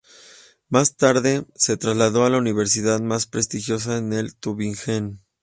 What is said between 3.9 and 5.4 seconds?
en el Tübingen.